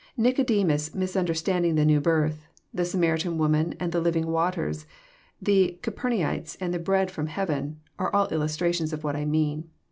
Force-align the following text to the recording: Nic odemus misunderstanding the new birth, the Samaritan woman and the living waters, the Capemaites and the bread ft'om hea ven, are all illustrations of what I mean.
Nic 0.17 0.37
odemus 0.37 0.95
misunderstanding 0.95 1.75
the 1.75 1.85
new 1.85 2.01
birth, 2.01 2.47
the 2.73 2.85
Samaritan 2.85 3.37
woman 3.37 3.75
and 3.79 3.91
the 3.91 4.01
living 4.01 4.25
waters, 4.25 4.87
the 5.39 5.77
Capemaites 5.83 6.57
and 6.59 6.73
the 6.73 6.79
bread 6.79 7.09
ft'om 7.09 7.29
hea 7.29 7.45
ven, 7.45 7.79
are 7.99 8.11
all 8.11 8.27
illustrations 8.29 8.93
of 8.93 9.03
what 9.03 9.15
I 9.15 9.25
mean. 9.25 9.69